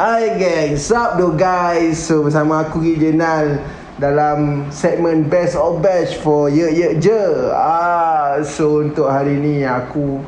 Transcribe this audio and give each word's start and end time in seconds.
Hai 0.00 0.32
gang, 0.40 0.80
sup 0.80 1.20
do 1.20 1.36
guys. 1.36 2.00
So 2.00 2.24
bersama 2.24 2.64
aku 2.64 2.80
Gijenal 2.80 3.60
Dalam 4.00 4.64
segmen 4.72 5.28
Best 5.28 5.60
of 5.60 5.84
Batch 5.84 6.16
for 6.24 6.48
Ye 6.48 6.72
Ye 6.72 6.96
Je. 6.96 7.52
Ah, 7.52 8.40
So 8.40 8.80
untuk 8.80 9.12
hari 9.12 9.36
ni 9.36 9.60
aku 9.60 10.24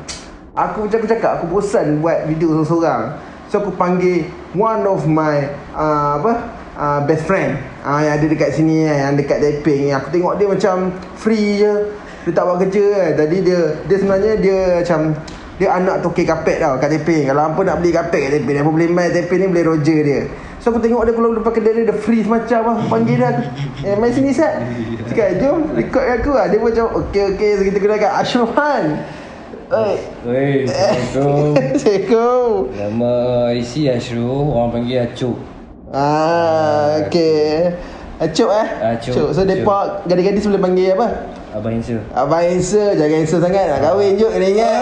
Aku 0.53 0.85
macam 0.85 0.97
aku 1.01 1.09
cakap, 1.09 1.41
aku 1.41 1.57
bosan 1.57 2.05
buat 2.05 2.29
video 2.29 2.53
seorang-seorang. 2.53 3.17
So 3.49 3.65
aku 3.65 3.73
panggil 3.73 4.29
one 4.53 4.85
of 4.85 5.09
my 5.09 5.49
uh, 5.73 6.21
Apa? 6.21 6.33
Uh, 6.77 6.99
best 7.09 7.25
friend. 7.25 7.57
Uh, 7.81 8.05
Yang 8.05 8.13
ada 8.13 8.25
dekat 8.29 8.49
sini 8.53 8.85
eh, 8.85 9.09
Yang 9.09 9.25
dekat 9.25 9.37
Taiping. 9.41 9.89
Aku 9.97 10.07
tengok 10.13 10.33
dia 10.37 10.47
macam 10.53 10.75
free 11.17 11.65
je. 11.65 11.73
Dia 12.29 12.31
tak 12.37 12.45
buat 12.45 12.61
kerja 12.61 12.85
kan 12.93 13.25
Tadi 13.25 13.37
dia 13.41 13.61
Dia 13.89 13.97
sebenarnya 13.97 14.33
dia 14.37 14.85
macam 14.85 15.17
dia 15.61 15.69
anak 15.69 16.01
tokek 16.01 16.25
kapet 16.25 16.57
tau 16.57 16.81
kat 16.81 16.89
Teping 16.89 17.29
Kalau 17.29 17.53
apa 17.53 17.59
nak 17.61 17.77
beli 17.77 17.93
kapet 17.93 18.25
kat 18.25 18.31
Teping 18.41 18.57
Apa 18.57 18.69
boleh 18.73 18.89
main 18.89 19.13
Teping 19.13 19.37
ni 19.37 19.47
boleh 19.53 19.65
Roger 19.69 19.99
dia. 20.01 20.21
So 20.57 20.73
aku 20.73 20.81
tengok 20.81 21.05
dia 21.05 21.13
keluar 21.13 21.37
depan 21.37 21.51
kedai 21.53 21.73
dia 21.77 21.83
Dia 21.93 21.95
free 21.99 22.25
semacam 22.25 22.61
lah 22.73 22.77
panggil 22.89 23.21
dia. 23.21 23.31
Eh 23.85 23.93
main 23.93 24.09
sini 24.09 24.33
Sat. 24.33 24.65
Cakap 25.13 25.37
jom 25.37 25.77
record 25.77 26.03
kat 26.09 26.15
aku 26.25 26.31
lah. 26.33 26.45
Dia 26.49 26.57
macam 26.57 26.85
okey 27.05 27.23
okey 27.37 27.49
So 27.53 27.61
kita 27.69 27.77
kena 27.77 27.95
kat 28.01 28.11
Ashraf 28.17 28.49
Han 28.57 28.85
Oi 29.73 29.95
Weh, 30.25 30.69
Assalamualaikum. 30.69 31.53
Assalamualaikum. 31.73 32.49
Nama 32.77 33.13
isi 33.57 33.89
Ashru, 33.89 34.53
orang 34.53 34.69
panggil 34.69 35.01
Acuk. 35.01 35.37
Ah, 35.89 37.01
okay 37.01 37.73
Acuk 38.23 38.49
eh? 38.49 38.67
Acuk, 38.95 39.13
So 39.13 39.21
Acuk. 39.29 39.43
mereka 39.43 39.75
gadis-gadis 40.07 40.43
boleh 40.47 40.61
panggil 40.61 40.87
apa? 40.95 41.07
Abang 41.53 41.73
Insa 41.75 42.01
Abang 42.11 42.41
Answer 42.41 42.95
Jangan 42.95 43.17
Answer 43.19 43.39
sangat. 43.39 43.65
Nak 43.67 43.79
kahwin 43.83 44.15
je 44.15 44.25
kena 44.25 44.47
ingat. 44.47 44.73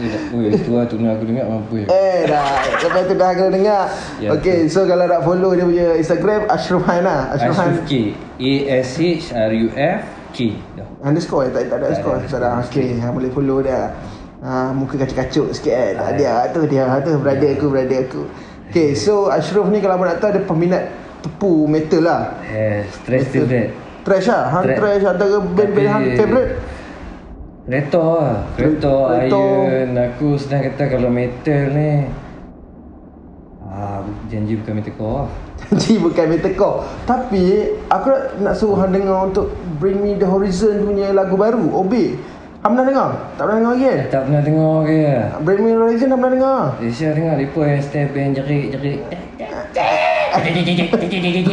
Eh, 0.00 0.08
dah- 0.08 0.24
weh, 0.32 0.52
tu 0.56 0.72
lah 0.72 0.84
tu 0.84 0.96
nak 0.96 1.16
aku 1.16 1.28
dengar 1.28 1.44
mampu 1.44 1.84
Eh 1.84 2.24
dah. 2.24 2.56
Lepas 2.74 3.02
tu 3.04 3.14
dah 3.14 3.30
kena 3.30 3.48
dengar. 3.50 3.82
Ya, 4.16 4.28
Okay 4.32 4.64
so 4.66 4.84
kalau 4.84 5.04
nak 5.04 5.20
follow 5.22 5.52
dia 5.52 5.62
punya 5.62 5.86
Instagram 5.94 6.44
Ashraf 6.46 6.82
Han 6.84 7.04
lah 7.04 7.20
Ashraf 7.30 7.56
Han 7.56 7.68
Ashraf 7.70 7.84
K 7.84 7.92
A-S-H-R-U-F 8.40 10.00
K. 10.30 10.38
Dah. 10.72 10.88
Underscore 11.02 11.42
eh? 11.46 11.50
tak, 11.50 11.62
tak 11.66 11.78
ada 11.78 11.92
Tak 11.92 12.00
ada 12.00 12.16
underscore. 12.16 12.18
Tak 12.26 12.38
ada 12.38 12.48
Okay 12.62 12.88
ha, 12.96 13.06
boleh 13.10 13.30
follow 13.30 13.58
dia. 13.60 13.80
Ha, 14.40 14.72
Muka 14.72 14.96
kacuk-kacuk 14.96 15.52
sikit 15.52 15.72
kan 15.72 15.94
Ah, 15.98 16.12
Dia 16.12 16.48
tu 16.48 16.64
dia. 16.64 16.84
Tu 17.00 17.12
Brother 17.16 17.50
aku 17.50 17.66
Brother 17.68 18.00
aku. 18.02 18.22
Okay 18.68 18.92
so 18.94 19.28
Ashraf 19.28 19.68
ni 19.68 19.80
kalau 19.80 20.00
nak 20.00 20.16
tahu 20.16 20.32
Dia 20.32 20.42
peminat 20.42 20.84
tepu 21.20 21.64
metal 21.64 22.02
lah. 22.02 22.22
Eh, 22.42 22.84
stress 22.90 23.28
tu 23.28 23.44
that 23.44 23.68
Trash 24.00 24.26
lah. 24.26 24.42
Han 24.50 24.62
Trash. 24.64 24.78
trash 24.78 25.04
Antara 25.06 25.36
band-band 25.38 25.88
Han 25.88 26.02
Tapi- 26.02 26.16
favourite 26.16 26.52
Retor 27.70 28.08
lah. 28.16 28.36
Retor. 28.56 29.02
Iron. 29.22 29.88
Aku 29.94 30.34
senang 30.34 30.64
kata 30.66 30.82
kalau 30.88 31.08
metal 31.08 31.62
ni 31.70 32.08
Ah, 33.62 34.02
janji 34.26 34.58
bukan 34.58 34.74
metalcore 34.74 35.14
lah. 35.22 35.28
Janji 35.70 35.94
bukan 35.96 36.26
metalcore 36.26 36.82
Tapi 37.06 37.44
Aku 37.86 38.06
nak, 38.08 38.22
nak 38.42 38.54
suruh 38.56 38.74
Han 38.76 38.90
dengar 38.90 39.22
Untuk 39.22 39.46
Bring 39.78 40.02
Me 40.02 40.18
The 40.18 40.26
Horizon 40.26 40.82
punya 40.82 41.14
lagu 41.14 41.38
baru 41.38 41.70
OB 41.78 41.92
Han 42.60 42.74
pernah 42.74 42.84
dengar? 42.84 43.10
Tak 43.38 43.46
pernah 43.46 43.56
dengar 43.56 43.72
lagi 43.72 43.84
kan? 43.86 44.00
Tak 44.10 44.20
pernah 44.26 44.42
dengar 44.42 44.74
ke? 44.82 44.98
Bring 45.40 45.60
Me 45.60 45.70
The 45.70 45.78
Horizon 45.78 46.08
tak 46.08 46.18
pernah 46.18 46.32
dengar? 46.34 46.60
Dia 46.76 46.90
siap 46.90 47.12
dengar 47.14 47.34
Lepas 47.38 47.64
yang 47.64 47.80
step 47.80 48.06
band 48.10 48.32
jerit-jerit 48.34 49.00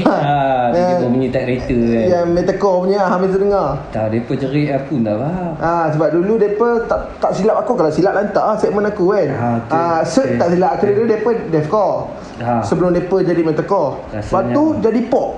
Ah, 0.07 0.71
dia 0.71 0.95
pun 0.99 1.09
bunyi 1.13 1.27
tak 1.29 1.43
kereta 1.47 1.77
kan 1.77 2.05
Yang 2.07 2.25
metalcore 2.31 2.77
punya 2.87 3.01
Han 3.07 3.17
biasa 3.23 3.37
dengar 3.39 3.69
Tak, 3.91 4.05
pun 4.23 4.35
jerit 4.39 4.67
aku 4.71 4.93
pun 4.97 5.01
tak 5.03 5.15
faham 5.19 5.53
Ah 5.57 5.85
sebab 5.91 6.09
dulu 6.13 6.33
depa 6.37 6.69
tak 6.85 6.99
tak 7.17 7.31
silap 7.33 7.65
aku 7.65 7.73
kalau 7.73 7.89
silap 7.89 8.13
lantak 8.13 8.43
ah 8.43 8.55
segmen 8.55 8.85
aku 8.85 9.09
kan. 9.09 9.27
Ah, 9.33 9.55
betul. 9.57 9.73
Ah 9.73 9.99
cert 10.05 10.27
Betul. 10.29 10.39
tak 10.39 10.47
silap 10.53 10.71
aku 10.77 10.83
dulu 10.93 11.07
depa 11.09 11.31
deathcore. 11.49 11.97
Ah. 12.37 12.61
Sebelum 12.61 12.91
depa 12.93 13.17
jadi 13.25 13.41
metalcore. 13.41 13.97
Lepas 14.13 14.43
tu 14.53 14.63
jadi 14.83 15.01
pop. 15.09 15.29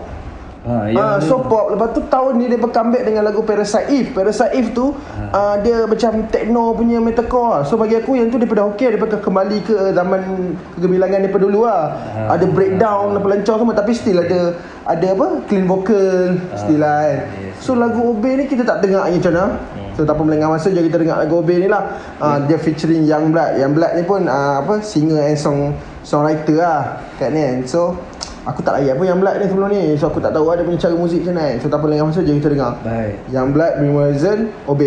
Ha, 0.60 0.92
Ah 0.92 1.16
so 1.24 1.40
pop 1.40 1.72
lepas 1.72 1.96
tu 1.96 2.04
tahun 2.04 2.36
ni 2.36 2.52
depa 2.52 2.68
comeback 2.68 3.08
dengan 3.08 3.24
lagu 3.24 3.40
Parasite 3.42 3.88
Eve. 3.88 4.12
Parasite 4.12 4.52
Eve 4.52 4.76
tu 4.76 4.92
ah 5.32 5.56
dia 5.56 5.88
macam 5.88 6.28
techno 6.28 6.76
punya 6.76 7.00
metalcore. 7.00 7.48
lah. 7.50 7.62
So 7.64 7.80
bagi 7.80 7.96
aku 7.96 8.20
yang 8.20 8.28
tu 8.28 8.36
depa 8.36 8.60
dah 8.60 8.68
okey 8.70 9.00
depa 9.00 9.08
ke- 9.08 9.24
kembali 9.24 9.58
ke 9.64 9.96
zaman 9.96 10.20
kegemilangan 10.76 11.20
depa 11.24 11.38
dulu 11.40 11.64
lah. 11.64 11.96
Ah. 12.12 12.36
Ada 12.36 12.46
breakdown 12.46 13.16
apa 13.16 13.28
lancar 13.30 13.56
semua 13.56 13.72
tapi 13.72 13.96
still 13.96 14.20
ada 14.20 14.60
ada 14.84 15.08
apa 15.10 15.28
clean 15.46 15.64
vocal 15.64 16.36
still 16.54 16.82
lah 16.82 17.08
kan. 17.08 17.20
yes. 17.40 17.56
So 17.60 17.72
lagu 17.74 18.00
OB 18.02 18.24
ni 18.26 18.44
kita 18.46 18.64
tak 18.64 18.82
dengar 18.82 19.08
ni 19.08 19.20
macam 19.20 19.32
mana 19.32 19.46
So 19.96 20.08
tak 20.08 20.16
melengah 20.16 20.48
masa 20.50 20.72
je 20.72 20.80
kita 20.80 20.96
dengar 20.96 21.20
lagu 21.20 21.40
OB 21.40 21.50
ni 21.58 21.68
lah 21.68 21.92
uh, 22.18 22.40
Dia 22.42 22.56
featuring 22.56 23.04
Young 23.04 23.32
Blood 23.32 23.60
Young 23.60 23.76
Blood 23.76 23.96
ni 23.96 24.04
pun 24.04 24.24
uh, 24.26 24.60
apa 24.60 24.80
singer 24.80 25.20
and 25.20 25.36
song 25.36 25.76
songwriter 26.02 26.56
lah 26.56 27.04
kat 27.16 27.32
ni 27.32 27.40
kan 27.40 27.58
So 27.64 28.00
aku 28.46 28.60
tak 28.64 28.80
layan 28.80 28.96
pun 28.96 29.06
Young 29.08 29.22
Blood 29.24 29.36
ni 29.40 29.46
sebelum 29.50 29.70
ni. 29.72 29.84
So 30.00 30.08
aku 30.08 30.20
tak 30.24 30.32
tahu 30.32 30.48
ada 30.52 30.62
punya 30.64 30.80
cara 30.80 30.96
muzik 30.96 31.26
macam 31.26 31.36
mana. 31.36 31.48
Kan 31.56 31.62
So 31.64 31.68
tak 31.68 31.78
apa 31.80 31.86
melengah 31.88 32.06
masa 32.08 32.22
je 32.24 32.34
kita 32.38 32.50
dengar. 32.52 32.74
Baik. 32.84 33.16
Young 33.34 33.50
Blood, 33.52 33.74
Bring 33.80 33.94
Horizon, 33.96 34.40
OB 34.68 34.82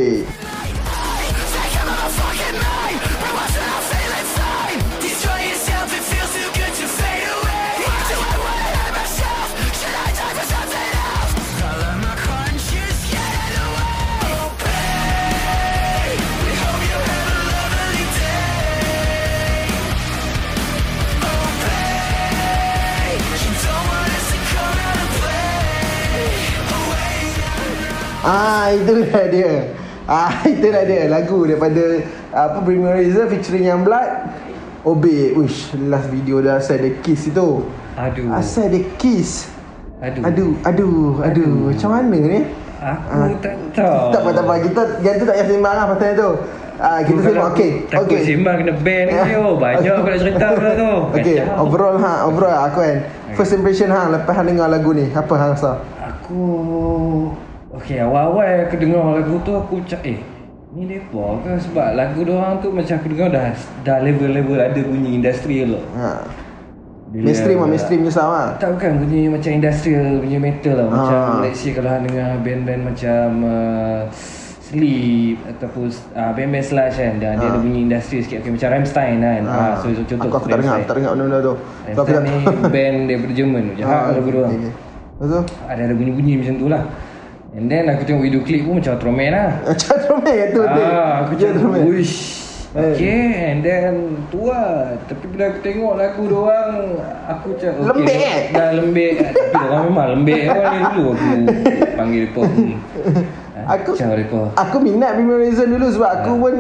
Ah 28.22 28.71
itulah 28.71 29.27
dia 29.28 29.75
Ah 30.06 30.31
itulah 30.55 30.83
dia 30.87 31.10
lagu 31.10 31.43
daripada 31.43 32.06
apa 32.31 32.62
Bring 32.62 32.87
Horizon 32.87 33.27
featuring 33.27 33.66
Young 33.66 33.83
Blood 33.83 34.31
OB 34.83 35.05
Uish 35.34 35.75
last 35.91 36.06
video 36.10 36.38
dah 36.38 36.59
asal 36.59 36.78
ada 36.78 36.91
kiss 37.03 37.27
itu 37.27 37.66
Aduh 37.99 38.31
Asal 38.31 38.71
ada 38.71 38.81
kiss 38.94 39.50
Aduh 39.99 40.22
Aduh, 40.27 40.53
aduh, 40.62 41.22
aduh. 41.22 41.55
Macam 41.71 41.91
mana 41.94 42.16
ni? 42.19 42.41
Aku 42.82 43.38
tak 43.38 43.55
tahu 43.71 44.11
Tak 44.11 44.21
apa, 44.22 44.31
tak 44.34 44.43
apa. 44.43 44.55
Kita 44.59 44.82
yang 45.06 45.15
tu 45.15 45.25
tak 45.27 45.34
payah 45.38 45.47
sembang 45.47 45.75
lah 45.78 45.84
pasal 45.94 46.11
tu. 46.19 46.31
Ah, 46.82 46.99
kita 46.99 47.15
Aku 47.15 47.22
sembang. 47.22 47.34
kalau 47.38 47.55
Okey. 47.55 47.71
Takut 47.87 48.06
Okey. 48.11 48.21
sembang 48.27 48.56
kena 48.59 48.72
ban 48.82 49.03
ni 49.06 49.15
oh, 49.38 49.55
Banyak 49.55 49.93
aku 49.94 50.09
nak 50.11 50.19
cerita 50.19 50.47
pula 50.59 50.72
tu 50.75 50.91
Okey, 51.15 51.37
overall 51.55 51.94
ha, 52.03 52.12
overall 52.27 52.59
aku 52.66 52.78
kan. 52.82 52.97
First 53.38 53.55
impression 53.55 53.94
ha 53.94 54.11
lepas 54.11 54.34
hang 54.34 54.50
dengar 54.50 54.66
lagu 54.66 54.91
ni, 54.91 55.06
apa 55.15 55.31
hang 55.38 55.55
rasa? 55.55 55.78
Aku 56.03 56.43
Okay 57.72 57.99
awal-awal 57.99 58.69
aku 58.69 58.77
dengar 58.77 59.00
lagu 59.15 59.41
tu 59.41 59.53
Aku 59.55 59.81
macam 59.81 60.00
eh 60.03 60.21
Ni 60.72 60.84
depa 60.87 61.37
ke 61.41 61.53
sebab 61.59 61.88
lagu 61.93 62.21
diorang 62.21 62.56
tu 62.59 62.69
macam 62.69 62.94
aku 62.94 63.09
dengar 63.10 63.28
dah 63.28 63.53
dah 63.81 63.99
level-level 64.00 64.56
ada 64.56 64.81
bunyi 64.81 65.20
industrial 65.20 65.76
lah. 65.76 65.85
Ha. 65.94 66.08
Bila- 67.12 67.29
Mainstream 67.29 67.61
lah, 67.61 67.69
mainstream 67.69 68.00
je 68.00 68.11
sama. 68.11 68.56
Tak 68.56 68.73
bukan 68.73 68.93
bunyi 68.99 69.29
macam 69.29 69.52
industrial 69.52 70.17
punya 70.19 70.41
metal 70.41 70.75
lah 70.75 70.88
Macam 70.88 71.20
Ah. 71.20 71.41
let's 71.44 71.61
say 71.61 71.76
kalau 71.76 71.93
hang 71.93 72.08
dengar 72.08 72.41
band-band 72.41 72.88
macam 72.88 73.25
uh, 73.44 74.00
Sleep 74.62 75.37
Ataupun 75.47 75.85
uh, 76.14 76.32
band-band 76.32 76.64
Slash 76.64 76.97
kan 76.97 77.20
Dia, 77.20 77.37
dia 77.37 77.47
ada 77.47 77.58
bunyi 77.58 77.85
industrial 77.85 78.23
sikit 78.23 78.41
okay, 78.41 78.50
Macam 78.50 78.69
Rammstein 78.70 79.17
kan 79.19 79.43
Ha. 79.44 79.52
ah. 79.52 79.75
so, 79.76 79.87
so 79.91 80.02
contoh 80.08 80.25
aku, 80.26 80.37
aku 80.38 80.49
tak 80.49 80.58
dengar, 80.58 80.75
aku 80.75 80.88
tak 80.88 80.97
dengar 80.97 81.11
benda-benda 81.12 81.38
tu. 81.43 81.55
Rammstein 81.87 82.20
ni 82.25 82.35
band 82.67 82.97
daripada 83.06 83.32
Jerman 83.35 83.64
Jahat 83.76 83.93
Ah, 83.93 84.08
lagu 84.11 84.29
diorang 84.31 84.50
okey, 84.50 84.61
okey. 84.62 84.73
Lepas 85.12 85.26
tu 85.29 85.41
Ada 85.69 85.81
ada 85.85 85.94
bunyi-bunyi 85.94 86.32
macam 86.41 86.55
tu 86.56 86.69
lah 86.73 86.85
And 87.52 87.69
then 87.69 87.84
aku 87.84 88.08
tengok 88.08 88.25
video 88.25 88.40
klip 88.40 88.64
pun 88.64 88.81
macam 88.81 88.96
Ultraman 88.96 89.28
lah 89.28 89.50
macam 89.69 89.96
tromek 90.00 90.34
kat 90.40 90.49
tu 90.56 90.62
tu. 90.64 90.81
Ah, 90.88 91.12
aku 91.20 91.32
Dia 91.37 91.49
macam 91.52 91.60
tromek. 91.60 91.82
Wish 91.84 92.16
Okay 92.72 93.20
and 93.52 93.60
then 93.60 94.16
tu 94.32 94.49
lah 94.49 94.96
Tapi 95.04 95.25
bila 95.28 95.52
aku 95.52 95.60
tengok 95.60 95.94
lagu 96.00 96.22
doang 96.32 96.96
Aku 97.28 97.52
macam 97.52 97.70
okay, 97.76 97.84
Lembik, 97.93 98.16
eh? 98.16 98.40
Dah 98.56 98.69
lembik 98.72 99.14
Tapi 99.52 99.64
orang 99.69 99.84
memang 99.93 100.08
lembik 100.16 100.43
Orang 100.49 100.72
ni 100.72 100.81
dulu 100.81 101.10
aku 101.12 101.37
panggil 102.00 102.25
ni 102.32 102.72
ha, 103.52 103.60
Aku 103.76 103.90
mereka. 103.94 104.40
Aku 104.56 104.76
minat 104.81 105.20
Bima 105.20 105.37
Reason 105.37 105.69
dulu 105.69 105.87
sebab 105.93 106.10
aku 106.19 106.32
pun 106.34 106.54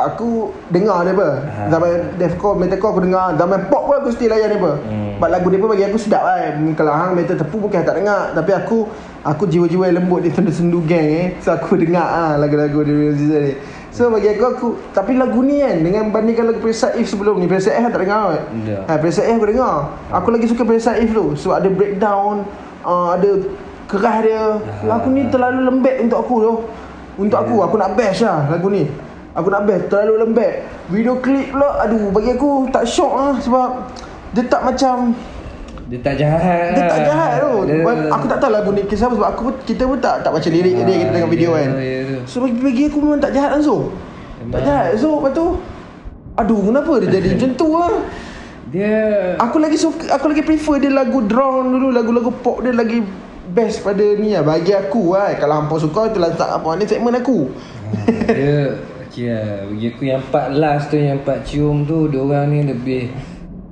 aku 0.00 0.30
dengar 0.72 1.04
dia 1.06 1.14
apa. 1.14 1.28
Ha. 1.46 1.62
Zaman 1.70 1.90
deathcore, 2.18 2.56
metalcore 2.58 2.90
aku 2.96 3.02
dengar. 3.06 3.36
Zaman 3.36 3.58
pop 3.70 3.86
pun 3.86 3.94
aku 4.00 4.10
still 4.10 4.32
layan 4.32 4.50
dia 4.50 4.58
apa. 4.58 4.72
Hmm. 4.82 5.10
Sebab 5.20 5.28
lagu 5.30 5.46
dia 5.52 5.60
pun 5.60 5.68
bagi 5.70 5.84
aku 5.86 5.98
sedap 6.00 6.22
kan. 6.24 6.56
Kalau 6.74 6.92
hang 6.96 7.12
metal 7.14 7.36
tepu 7.38 7.56
bukan 7.60 7.80
tak 7.84 7.94
dengar, 8.00 8.32
tapi 8.34 8.50
aku 8.56 8.88
aku 9.24 9.44
jiwa-jiwa 9.44 9.92
yang 9.92 9.96
lembut 10.04 10.24
dia 10.24 10.32
sendu-sendu 10.32 10.80
gang 10.84 11.08
eh. 11.08 11.26
So 11.44 11.52
aku 11.52 11.76
dengar 11.76 12.06
ah 12.06 12.32
lagu-lagu 12.40 12.84
dia 12.84 12.92
Bima 12.92 13.12
Reason 13.12 13.40
ni. 13.44 13.52
So 13.90 14.06
bagi 14.08 14.30
aku 14.32 14.44
aku 14.46 14.68
tapi 14.94 15.18
lagu 15.18 15.42
ni 15.42 15.60
kan 15.60 15.82
dengan 15.82 16.14
bandingkan 16.14 16.54
lagu 16.54 16.60
Presa 16.62 16.94
If 16.94 17.10
sebelum 17.10 17.42
ni 17.42 17.50
Presa 17.50 17.74
If 17.74 17.90
tak 17.90 18.00
dengar 18.00 18.38
kan. 18.38 18.42
Tak. 18.64 18.82
Ha 18.86 18.92
Presa 19.02 19.20
If 19.26 19.36
aku 19.36 19.48
dengar. 19.50 19.74
Aku 20.14 20.28
lagi 20.32 20.46
suka 20.48 20.62
Presa 20.64 20.96
If 20.96 21.10
tu 21.12 21.34
sebab 21.36 21.54
ada 21.60 21.68
breakdown, 21.68 22.46
uh, 22.86 23.18
ada 23.18 23.30
keras 23.90 24.18
dia. 24.24 24.44
Lagu 24.86 25.08
ni 25.12 25.26
terlalu 25.28 25.60
lembek 25.68 25.96
untuk 26.06 26.18
aku 26.22 26.34
tu. 26.40 26.54
Untuk 27.20 27.36
aku 27.36 27.60
aku 27.60 27.76
nak 27.76 27.98
bash 27.98 28.24
lah 28.24 28.48
lagu 28.48 28.72
ni. 28.72 28.88
Aku 29.36 29.52
nak 29.52 29.68
bash 29.68 29.84
terlalu 29.92 30.14
lembek. 30.24 30.54
Video 30.88 31.18
klip 31.20 31.52
pula 31.52 31.84
aduh 31.84 32.08
bagi 32.14 32.32
aku 32.32 32.70
tak 32.72 32.88
syok 32.88 33.12
lah 33.12 33.32
sebab 33.42 33.68
dia 34.30 34.46
tak 34.46 34.62
macam 34.62 35.10
Dia 35.90 35.98
tak 35.98 36.14
jahat. 36.16 36.70
dia 36.70 36.86
tak 36.86 37.00
jahat 37.02 37.32
tu. 37.42 37.52
Dia- 37.66 37.82
Aku 38.14 38.24
tak 38.30 38.38
tahu 38.38 38.50
lagu 38.54 38.70
ni 38.70 38.86
kisah 38.86 39.10
apa 39.10 39.14
sebab 39.18 39.28
aku 39.28 39.40
pun 39.50 39.54
kita 39.66 39.82
pun 39.84 39.98
tak 39.98 40.22
tak 40.22 40.30
baca 40.30 40.46
lirik 40.46 40.72
dia 40.78 40.96
kita 40.96 41.10
tengok 41.10 41.30
video 41.30 41.50
kan. 41.52 41.70
Ya, 41.74 41.82
ya, 41.82 41.98
tu. 42.06 42.18
So 42.30 42.36
bagi, 42.40 42.62
bagi 42.62 42.82
aku 42.86 42.98
memang 43.02 43.18
tak 43.18 43.32
jahat 43.34 43.50
langsung 43.52 43.90
Tak 44.48 44.60
jahat 44.62 44.86
So 44.94 45.18
lepas 45.18 45.32
tu 45.32 45.46
Aduh 46.36 46.60
kenapa 46.62 46.92
dia 47.02 47.08
jadi 47.10 47.28
macam 47.34 47.50
tu 47.52 47.68
lah 47.74 47.92
Dia 48.70 48.94
Aku 49.36 49.56
lagi 49.58 49.74
suka 49.74 50.14
Aku 50.14 50.30
lagi 50.30 50.40
prefer 50.40 50.78
dia 50.78 50.88
lagu 50.88 51.20
drown 51.20 51.74
dulu 51.74 51.88
Lagu-lagu 51.90 52.30
pop 52.40 52.62
dia 52.62 52.70
lagi 52.70 53.02
Best 53.50 53.82
pada 53.82 54.04
ni 54.14 54.30
lah 54.30 54.46
Bagi 54.46 54.70
aku 54.70 55.12
lah 55.12 55.34
Kalau 55.34 55.58
hampa 55.58 55.74
suka 55.76 56.06
Itu 56.06 56.22
lantak 56.22 56.48
apa 56.48 56.78
Ni 56.78 56.86
segmen 56.86 57.12
aku 57.12 57.50
dia 58.30 58.78
okay 59.02 59.26
lah. 59.26 59.66
Bagi 59.66 59.86
aku 59.90 60.02
yang 60.06 60.22
part 60.30 60.54
last 60.54 60.86
tu 60.86 60.96
Yang 60.96 61.26
part 61.26 61.42
cium 61.42 61.82
tu 61.82 62.06
Diorang 62.06 62.46
ni 62.46 62.62
lebih 62.62 63.10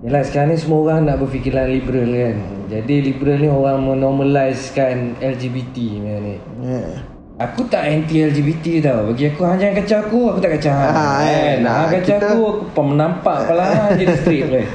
Yalah 0.08 0.24
sekarang 0.24 0.48
ni 0.48 0.56
semua 0.56 0.78
orang 0.82 1.04
nak 1.04 1.20
berfikiran 1.20 1.68
liberal 1.68 2.08
kan 2.08 2.36
Jadi 2.66 2.94
liberal 3.04 3.36
ni 3.36 3.46
orang 3.46 3.76
menormalizekan 3.78 4.96
LGBT 5.18 5.76
macam 5.98 6.18
ni 6.22 6.36
yeah. 6.64 6.90
Aku 7.38 7.62
tak 7.66 7.86
anti 7.86 8.24
LGBT 8.24 8.66
tau 8.82 9.00
Bagi 9.06 9.28
aku 9.28 9.44
hang 9.44 9.60
jangan 9.60 9.74
kacau 9.78 9.98
aku 10.00 10.20
Aku 10.26 10.40
tak 10.40 10.50
kacau 10.56 10.72
hang 10.72 10.88
Ah, 10.88 11.20
kan. 11.20 11.58
Hang 11.60 11.66
Ah, 11.68 11.86
kacau 11.92 12.16
kita- 12.16 12.24
aku 12.26 12.40
Aku 12.42 12.64
pun 12.72 12.84
menampak 12.88 13.36
kepala 13.44 13.64
hang 13.68 13.90
jadi 13.94 14.14
straight 14.18 14.44
kan 14.48 14.66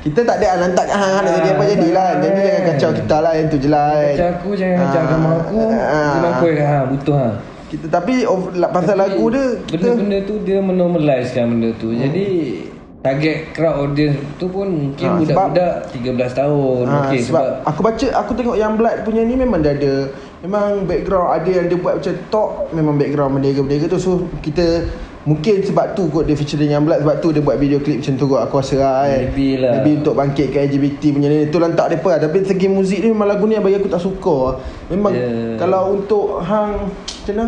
Kita 0.00 0.20
tak 0.20 0.36
ada 0.40 0.48
lantak 0.58 0.86
hang 0.88 1.14
nak 1.20 1.32
jadi 1.34 1.48
apa 1.50 1.60
Ah, 1.60 1.68
jadilah 1.68 2.08
Jadi 2.16 2.26
kan. 2.26 2.40
jangan 2.40 2.62
kacau 2.66 2.90
kita 2.94 3.16
lah 3.20 3.32
Yang 3.32 3.46
tu 3.46 3.56
je 3.58 3.68
lah 3.68 3.86
kan. 3.86 4.02
Kacau 4.10 4.28
aku 4.32 4.48
jangan 4.56 4.76
kacau 4.80 4.96
Ah, 4.96 5.06
agama 5.06 5.28
aku 5.38 5.58
ah. 5.60 5.70
Dia 5.70 6.20
mampu 6.20 6.46
hang 6.56 6.86
butuh 6.90 7.16
hang 7.20 7.36
kita, 7.64 7.86
Tapi 7.88 8.14
la- 8.54 8.70
pasal 8.70 8.96
lagu 8.96 9.24
dia 9.28 9.44
kita, 9.62 9.86
Benda-benda 9.92 10.18
tu 10.22 10.34
dia 10.40 10.58
menormalizekan 10.58 11.44
benda 11.48 11.70
tu 11.76 11.92
Jadi 11.92 12.26
Target 13.04 13.52
crowd 13.52 13.76
audience 13.84 14.16
tu 14.40 14.48
pun 14.48 14.64
mungkin 14.64 15.04
Ha, 15.04 15.20
budak-budak 15.20 15.92
13 15.92 16.40
tahun. 16.40 16.82
Ha, 16.88 16.92
Mungkin 16.96 17.20
sebab, 17.20 17.44
sebab, 17.60 17.68
aku 17.68 17.80
baca 17.84 18.06
aku 18.16 18.30
tengok 18.32 18.56
yang 18.56 18.80
Blood 18.80 19.04
punya 19.04 19.20
ni 19.28 19.36
memang 19.36 19.60
dia 19.60 19.76
ada 19.76 20.08
memang 20.40 20.88
background 20.88 21.36
ada 21.36 21.50
yang 21.52 21.68
dia 21.68 21.76
buat 21.76 22.00
macam 22.00 22.14
talk 22.32 22.72
memang 22.72 22.96
background 22.96 23.36
berniaga-berniaga 23.36 23.92
tu. 23.92 24.00
So 24.00 24.24
kita 24.40 24.88
mungkin 25.28 25.60
sebab 25.60 25.92
tu 25.92 26.08
kot 26.08 26.24
dia 26.24 26.32
featuring 26.32 26.72
yang 26.72 26.88
Blood 26.88 27.04
sebab 27.04 27.20
tu 27.20 27.28
dia 27.28 27.44
buat 27.44 27.60
video 27.60 27.76
klip 27.84 28.00
macam 28.00 28.16
tu 28.16 28.24
kot 28.24 28.40
aku 28.40 28.54
rasa 28.64 28.76
lah 28.80 28.96
kan? 29.04 29.20
Maybe 29.20 29.48
lah. 29.60 29.72
maybe 29.76 29.90
untuk 30.00 30.14
bangkitkan 30.16 30.60
LGBT 30.72 31.02
punya 31.12 31.28
ni. 31.28 31.38
Tu 31.52 31.58
lantak 31.60 31.86
dia 31.92 32.00
lah. 32.00 32.18
Tapi 32.24 32.36
segi 32.40 32.72
muzik 32.72 33.04
ni 33.04 33.12
memang 33.12 33.28
lagu 33.28 33.44
ni 33.44 33.52
yang 33.52 33.64
bagi 33.68 33.84
aku 33.84 33.92
tak 33.92 34.00
suka. 34.00 34.64
Memang 34.88 35.12
Yeah. 35.12 35.60
kalau 35.60 35.92
untuk 35.92 36.40
hang 36.40 36.88
macam 36.88 37.34
mana? 37.36 37.46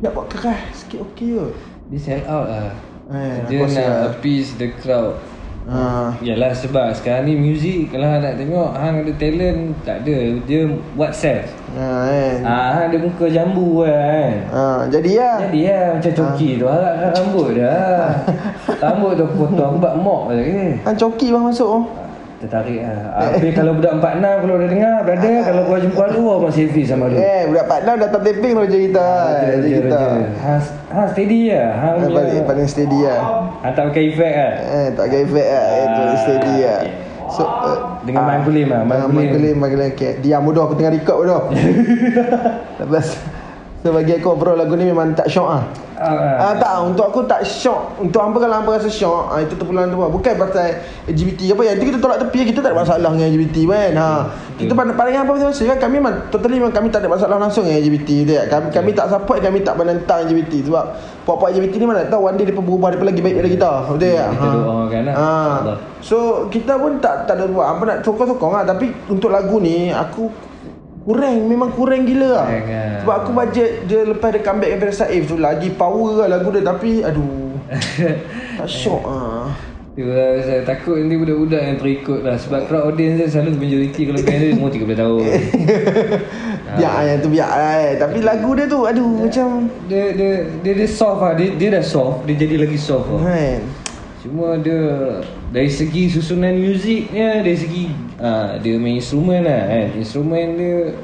Nak 0.00 0.10
buat 0.16 0.26
keras 0.32 0.64
sikit 0.80 1.04
okey 1.12 1.36
je 1.36 1.44
Dia 1.92 1.98
sell 2.00 2.24
out 2.24 2.48
lah 2.48 2.93
Eh, 3.04 3.36
Dia 3.52 3.60
nak 3.60 3.76
lah. 3.76 4.08
appease 4.08 4.56
the 4.56 4.72
crowd. 4.80 5.20
Ha. 5.64 6.12
Yalah 6.20 6.52
sebab 6.52 6.92
sekarang 6.92 7.24
ni 7.24 7.40
muzik 7.40 7.88
Kalau 7.88 8.04
hang 8.04 8.20
nak 8.20 8.36
tengok 8.36 8.76
Hang 8.76 9.00
ada 9.00 9.12
talent 9.16 9.72
Tak 9.80 10.04
ada. 10.04 10.36
Dia 10.44 10.68
sell 11.08 11.40
ha 11.72 11.88
Ah, 12.44 12.68
hang 12.76 12.92
ada 12.92 13.00
muka 13.00 13.32
jambu 13.32 13.80
kan 13.80 14.44
ha, 14.52 14.84
jadi 14.92 15.10
lah 15.16 15.36
Jadi 15.48 15.60
lah 15.64 15.86
macam 15.96 16.12
coki 16.12 16.48
tu 16.60 16.68
Harapkan 16.68 17.10
rambut 17.16 17.48
dah. 17.56 18.12
Rambut 18.84 19.12
tu 19.16 19.24
potong 19.32 19.80
buat 19.80 19.94
mop 19.96 20.28
lagi 20.36 20.84
hang 20.84 20.96
coki 21.00 21.32
bang 21.32 21.44
masuk 21.48 21.80
oh. 21.80 21.84
Tertarik 22.44 22.84
lah 22.84 23.32
Tapi 23.32 23.48
kalau 23.56 23.72
budak 23.80 24.04
46 24.04 24.20
Kalau 24.44 24.54
dia 24.60 24.68
dengar 24.68 24.94
Brother 25.00 25.36
Kalau 25.48 25.62
kau 25.64 25.78
jumpa 25.80 26.04
lu 26.12 26.22
Abang 26.28 26.52
selfie 26.52 26.84
sama 26.84 27.08
dia 27.08 27.18
Eh, 27.24 27.40
budak 27.48 27.64
Pak 27.64 27.78
Nam 27.88 27.96
datang 27.96 28.20
taping 28.20 28.52
Roger 28.52 28.80
kita. 28.84 29.00
Roger, 29.00 29.32
Roger 29.32 29.56
Roger, 29.56 29.80
kita. 29.80 30.00
Roger. 30.04 30.28
Ha, 30.44 30.52
ha 30.92 31.00
steady 31.08 31.40
lah 31.48 31.68
Hang 31.72 31.96
Eh, 31.96 32.08
paling, 32.12 32.44
paling 32.44 32.68
steady 32.68 33.00
lah. 33.00 33.20
Hang 33.64 33.72
tak 33.72 33.82
pakai 33.88 34.02
efek 34.12 34.32
lah 34.36 34.52
Eh, 34.60 34.86
tak 34.92 35.04
ada 35.08 35.16
efek 35.24 35.46
lah. 35.48 35.64
Eh, 35.64 35.86
paling 35.88 36.18
steady 36.20 36.54
lah. 36.60 36.80
So, 37.24 37.42
uh, 37.42 37.76
Dengan 38.04 38.22
main 38.28 38.40
kulim 38.44 38.68
lah 38.68 38.82
Main 38.84 38.98
Ah, 39.00 39.06
kulim 39.08 39.16
main 39.16 39.28
kulim, 39.32 39.54
main 39.56 39.70
kulim. 39.72 39.90
Okay. 39.96 40.12
Diam 40.20 40.44
bodoh, 40.44 40.68
aku 40.68 40.76
tengah 40.76 40.92
record 40.92 41.16
bodoh. 41.24 41.42
Lepas, 42.84 43.06
so 43.84 43.92
bagi 43.92 44.16
aku 44.16 44.32
overall 44.32 44.56
lagu 44.56 44.72
ni 44.80 44.88
memang 44.88 45.12
tak 45.12 45.28
syok. 45.28 45.44
Ah, 45.44 45.62
Ah 46.40 46.52
tak 46.56 46.72
untuk 46.88 47.04
aku 47.04 47.20
tak 47.28 47.44
syok. 47.44 48.00
Untuk 48.00 48.16
hangpa 48.16 48.40
kalau 48.40 48.56
hangpa 48.56 48.80
rasa 48.80 48.88
syok, 48.88 49.28
ah 49.28 49.44
itu 49.44 49.52
terpulang 49.60 49.92
tu 49.92 50.00
bukan 50.00 50.32
pasal 50.40 50.80
LGBT 51.04 51.52
apa 51.52 51.62
yang 51.68 51.74
itu 51.76 51.84
kita 51.92 51.98
tolak 52.00 52.18
tepi 52.24 52.48
kita 52.48 52.64
tak 52.64 52.72
ada 52.72 52.80
masalah 52.80 53.12
dengan 53.12 53.28
LGBT 53.28 53.56
kan. 53.68 53.92
Ha. 54.00 54.08
Kita 54.56 54.72
pandang 54.72 54.96
paling 54.96 55.14
apa 55.20 55.30
pasal 55.36 55.66
kan 55.68 55.78
kami 55.84 55.94
memang 56.00 56.14
totally 56.32 56.56
memang 56.56 56.72
kami 56.72 56.88
tak 56.88 57.04
ada 57.04 57.12
masalah 57.12 57.36
langsung 57.36 57.68
dengan 57.68 57.84
LGBT 57.84 58.10
dia. 58.24 58.40
Kami 58.48 58.66
kami 58.72 58.90
tak 58.96 59.06
support 59.12 59.38
kami 59.44 59.60
tak 59.60 59.76
menentang 59.76 60.18
LGBT 60.32 60.54
sebab 60.64 60.84
puak-puak 61.28 61.52
LGBT 61.52 61.74
ni 61.76 61.86
mana 61.86 62.08
tahu 62.08 62.24
one 62.24 62.40
day 62.40 62.48
dia 62.48 62.56
berubah 62.56 62.88
dia 62.88 63.04
lagi 63.04 63.20
baik 63.20 63.34
daripada 63.36 63.52
kita. 63.52 63.70
Betul 63.84 63.98
tak? 64.00 64.28
kita 64.32 64.58
doakan 64.64 65.00
lah. 65.04 65.14
Ha. 65.14 65.30
So 66.00 66.16
kita 66.48 66.72
pun 66.80 66.92
tak 67.04 67.28
tak 67.28 67.36
ada 67.36 67.52
buat 67.52 67.68
apa 67.68 67.82
nak 67.84 67.98
sokong-sokong 68.00 68.52
lah 68.56 68.64
tapi 68.64 68.96
untuk 69.12 69.28
lagu 69.28 69.60
ni 69.60 69.92
aku 69.92 70.53
kurang 71.04 71.36
memang 71.46 71.70
kurang 71.76 72.08
gila 72.08 72.28
lah. 72.40 72.46
Kurang 72.48 72.66
lah. 72.68 72.98
Sebab 73.04 73.14
aku 73.20 73.30
budget 73.36 73.70
dia 73.84 74.00
lepas 74.08 74.28
dia 74.32 74.40
comeback 74.40 74.68
dengan 74.72 74.80
Vera 74.88 74.94
Saif 74.96 75.22
tu 75.28 75.36
lagi 75.36 75.68
power 75.76 76.24
lah 76.24 76.40
lagu 76.40 76.48
dia 76.48 76.64
tapi 76.64 77.04
aduh 77.04 77.60
tak 78.58 78.68
syok 78.68 79.04
ah. 79.04 79.52
Lah 79.94 80.42
saya 80.42 80.66
takut 80.66 80.98
nanti 80.98 81.14
budak-budak 81.14 81.62
yang 81.62 81.78
terikut 81.78 82.26
lah 82.26 82.34
Sebab 82.34 82.66
crowd 82.66 82.90
audience 82.90 83.14
dia 83.14 83.30
selalu 83.30 83.62
majoriti 83.62 84.10
Kalau 84.10 84.20
band 84.26 84.40
dia 84.42 84.50
semua 84.50 84.70
13 84.74 84.90
tahun 84.90 85.22
Biar 86.82 86.94
yang 87.06 87.18
tu 87.22 87.28
biar 87.30 87.46
lah 87.54 87.74
eh. 87.78 87.92
Tapi 87.94 88.18
lagu 88.26 88.50
dia 88.58 88.66
tu 88.66 88.82
aduh 88.90 89.06
macam 89.22 89.70
dia, 89.86 90.10
dia, 90.10 90.50
dia, 90.66 90.72
dia 90.82 90.88
soft 90.90 91.22
lah 91.22 91.38
dia, 91.38 91.54
dia 91.54 91.78
dah 91.78 91.84
soft 91.86 92.26
Dia 92.26 92.34
jadi 92.34 92.66
lagi 92.66 92.74
soft 92.74 93.06
lah 93.06 93.22
kan. 93.22 93.62
Cuma 94.24 94.56
dia 94.56 95.20
Dari 95.52 95.68
segi 95.68 96.08
susunan 96.08 96.56
muziknya 96.56 97.44
Dari 97.44 97.58
segi 97.60 97.84
ah, 98.16 98.56
Dia 98.56 98.80
main 98.80 98.96
instrumen 98.96 99.44
lah 99.44 99.68
kan. 99.68 99.86
Instrumen 100.00 100.56
dia 100.56 100.96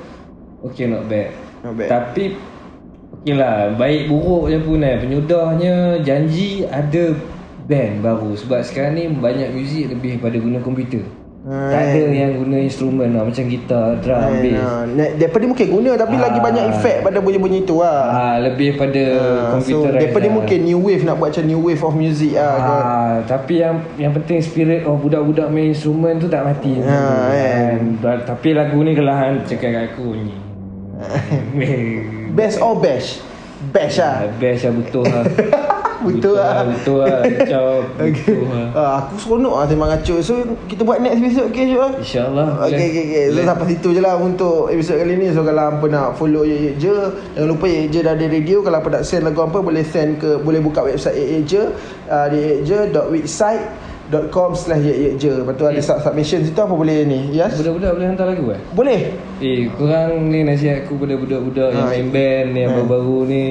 Okay 0.64 0.88
not 0.88 1.04
bad. 1.04 1.28
Not 1.60 1.76
bad. 1.76 1.88
Tapi 1.92 2.40
Okay 3.20 3.36
lah 3.36 3.76
Baik 3.76 4.08
buruk 4.08 4.48
je 4.48 4.58
pun 4.64 4.80
kan 4.80 4.96
Penyudahnya 5.04 6.00
Janji 6.00 6.64
ada 6.64 7.12
Band 7.68 8.00
baru. 8.00 8.32
Sebab 8.40 8.64
sekarang 8.64 8.96
ni 8.96 9.04
Banyak 9.12 9.52
muzik 9.52 9.92
lebih 9.92 10.16
pada 10.24 10.40
guna 10.40 10.64
komputer 10.64 11.19
Hmm. 11.40 11.73
Tak 11.73 11.82
ada 11.88 12.04
yang 12.04 12.37
guna 12.37 12.61
instrumen 12.61 13.16
lah 13.16 13.25
Macam 13.25 13.49
gitar, 13.49 13.97
drum, 13.99 14.12
Kan, 14.12 14.44
bass 14.44 14.61
ah. 14.61 14.85
Nah, 14.85 15.09
Daripada 15.16 15.44
mungkin 15.49 15.66
guna 15.70 15.90
tapi 15.97 16.14
lagi 16.14 16.37
Ah. 16.37 16.44
banyak 16.44 16.64
efek 16.70 16.97
pada 17.00 17.18
bunyi-bunyi 17.18 17.64
tu 17.64 17.80
lah. 17.80 18.02
ah, 18.06 18.37
Lebih 18.38 18.76
pada 18.76 19.02
Ah, 19.09 19.56
so 19.56 19.80
komputer 19.80 19.90
daripada 19.97 20.28
mungkin 20.28 20.59
new 20.62 20.76
wave 20.78 21.00
nak 21.00 21.16
buat 21.16 21.32
macam 21.32 21.44
new 21.47 21.59
wave 21.59 21.80
of 21.80 21.94
music 21.94 22.37
ah. 22.37 22.54
kot. 22.54 22.82
Ah, 22.82 23.12
tapi 23.25 23.54
yang 23.59 23.80
yang 23.97 24.12
penting 24.12 24.37
spirit 24.38 24.85
of 24.85 25.00
budak-budak 25.00 25.49
main 25.49 25.73
instrumen 25.73 26.20
tu 26.20 26.28
tak 26.28 26.44
mati. 26.44 26.76
Ha, 26.76 26.92
kan. 27.32 27.80
Ba- 27.99 28.20
Tapi 28.23 28.49
lagu 28.52 28.76
ni 28.76 28.92
kalau 28.92 29.11
hang 29.11 29.40
cakap 29.42 29.70
kat 29.70 29.85
aku 29.90 30.12
ni. 30.12 30.37
Best 32.37 32.61
or 32.61 32.76
bash? 32.76 33.25
Bash 33.66 33.97
lah. 33.97 34.28
Best 34.37 34.61
lah 34.62 34.73
betul 34.75 35.04
lah. 35.04 35.25
Betul 36.00 36.35
lah. 36.35 36.64
Betul 36.64 36.97
lah. 36.99 37.21
Macam 37.21 37.62
betul 37.99 38.40
lah. 38.47 38.69
Ah, 38.73 38.92
aku 39.00 39.14
seronok 39.16 39.54
lah 39.54 39.66
sembang 39.66 39.90
ngacuk. 39.90 40.19
So 40.21 40.33
kita 40.64 40.83
buat 40.83 40.99
next 40.99 41.19
episode 41.19 41.47
okay 41.49 41.64
Syuk? 41.66 41.90
InsyaAllah. 42.00 42.49
Okay, 42.64 42.87
okay, 42.87 43.04
okay. 43.04 43.25
So 43.28 43.40
sampai 43.42 43.66
situ 43.69 43.88
je 43.90 44.00
lah 44.00 44.14
untuk 44.14 44.69
episod 44.69 44.97
kali 44.97 45.14
ni. 45.14 45.28
So 45.28 45.40
kalau 45.40 45.62
hampa 45.66 45.87
nak 45.87 46.14
follow 46.14 46.42
Ye 46.42 46.57
Ye 46.59 46.73
Je, 46.76 46.95
jangan 47.33 47.49
lupa 47.49 47.64
Ye 47.64 47.78
Ye 47.80 47.88
Je 47.88 48.00
dah 48.00 48.12
ada 48.12 48.26
radio. 48.26 48.57
Kalau 48.61 48.76
hampa 48.76 48.90
nak 48.90 49.02
send 49.02 49.23
lagu 49.23 49.38
hampa, 49.38 49.59
boleh 49.61 49.83
send 49.83 50.16
ke, 50.16 50.37
boleh 50.37 50.59
buka 50.59 50.80
website 50.83 51.14
Ye 51.14 51.26
Ye 51.30 51.40
Je. 51.45 51.62
Uh, 52.07 52.26
di 52.26 52.38
yeyeye.wixsite.com 52.64 54.50
slash 54.52 54.80
Ye 54.80 54.95
Ye 54.97 55.11
Je. 55.16 55.30
Lepas 55.37 55.54
tu 55.54 55.64
ada 55.64 55.80
sub- 55.80 56.00
submission 56.00 56.40
situ 56.40 56.57
apa 56.57 56.73
boleh 56.73 57.04
ni? 57.04 57.30
Yes? 57.30 57.54
Budak-budak 57.57 57.90
boleh 57.92 58.07
hantar 58.09 58.26
lagu 58.26 58.45
eh? 58.49 58.61
Boleh? 58.71 59.00
Eh, 59.38 59.71
korang 59.71 60.26
ni 60.26 60.42
nasihat 60.42 60.83
aku 60.83 60.97
pada 60.97 61.14
budak-budak 61.14 61.69
yang 61.71 61.87
Ha, 61.87 61.92
main 61.92 62.09
band, 62.09 62.49
yang 62.52 62.69
ha. 62.69 62.76
baru-baru 62.76 63.19
ni. 63.25 63.45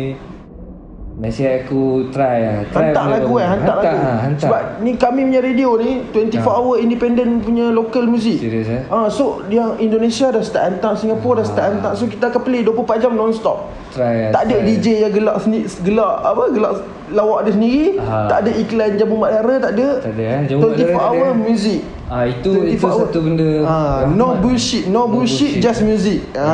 Nasihat 1.19 1.67
aku 1.67 2.07
try 2.09 2.39
lah 2.39 2.63
try 2.65 2.95
Hantar 2.95 3.03
lagu 3.11 3.27
baru. 3.29 3.43
eh 3.43 3.47
Hantar, 3.49 3.75
hantar, 3.75 3.91
lagu 3.91 3.99
ha, 3.99 4.13
hantar. 4.23 4.39
Sebab 4.41 4.61
ni 4.79 4.91
kami 4.95 5.27
punya 5.27 5.41
radio 5.41 5.69
ni 5.75 5.91
24 6.07 6.39
Ha. 6.39 6.47
hour 6.49 6.75
independent 6.77 7.43
punya 7.43 7.65
local 7.69 8.07
music 8.07 8.39
Serius 8.39 8.71
eh 8.71 8.87
Ah, 8.87 9.05
so 9.05 9.23
yang 9.47 9.75
Indonesia 9.77 10.31
dah 10.31 10.39
start 10.39 10.63
hantar 10.65 10.95
Singapura 10.95 11.43
dah 11.43 11.45
start 11.45 11.65
hantar 11.69 11.91
So 11.93 12.07
kita 12.07 12.31
akan 12.31 12.39
play 12.39 12.63
24 12.63 13.03
jam 13.03 13.11
non-stop 13.13 13.67
Try 13.91 14.15
lah 14.23 14.31
Tak 14.31 14.41
ada 14.43 14.55
try. 14.55 14.63
DJ 14.65 14.85
yang 15.01 15.11
gelak 15.11 15.37
sendiri 15.39 15.67
Gelak 15.83 16.13
apa 16.23 16.43
Gelak 16.49 16.71
lawak 17.09 17.39
dia 17.43 17.51
sendiri 17.51 17.85
Ha. 17.99 18.15
Tak 18.25 18.37
ada 18.39 18.51
iklan 18.55 18.91
jamu 18.95 19.15
mak 19.17 19.31
dara 19.33 19.55
Tak 19.59 19.71
ada 19.75 19.87
Tak 19.99 20.11
ada 20.13 20.23
eh 20.23 20.41
Jamu 20.47 20.59
24 20.63 20.71
mak 20.71 20.71
dara 20.71 20.87
tak 20.87 21.03
hour 21.03 21.27
ada. 21.27 21.35
music 21.37 21.79
Ah 22.07 22.23
itu 22.25 22.49
24 22.55 22.71
itu 22.71 22.85
hour. 22.87 22.99
satu 23.03 23.17
benda 23.19 23.49
Ah, 23.67 23.99
No 24.07 24.39
bullshit 24.39 24.87
No, 24.87 25.01
bullshit, 25.05 25.59
Just 25.59 25.83
music 25.83 26.23
ah. 26.31 26.47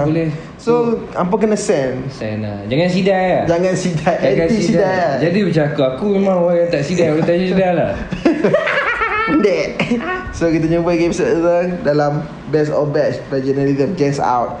boleh. 0.24 0.28
So 0.68 0.74
Apa 1.16 1.34
kena 1.40 1.56
send? 1.56 2.12
Sen 2.12 2.44
lah. 2.44 2.60
Jangan 2.68 2.88
sidai 2.92 3.26
lah. 3.40 3.44
Jangan 3.48 3.74
sidai. 3.74 4.16
Jangan 4.20 4.46
Anti 4.46 4.58
sidai. 4.60 5.12
Jadi 5.24 5.38
macam 5.48 5.64
aku 5.64 5.80
Aku 5.82 6.04
memang 6.12 6.36
orang 6.44 6.56
yang 6.60 6.70
tak 6.70 6.82
sidai. 6.84 7.08
Boleh 7.16 7.24
tanya 7.24 7.44
sidai 7.48 7.70
lah. 7.72 7.92
Pendek. 9.28 9.68
So 10.32 10.48
kita 10.48 10.64
jumpa 10.68 10.88
lagi 10.92 11.04
episode 11.08 11.40
tu 11.40 11.56
Dalam 11.84 12.24
Best 12.52 12.72
of 12.72 12.92
Best 12.92 13.20
By 13.32 13.40
Journalism. 13.40 13.96
Jens 13.96 14.20
out. 14.20 14.60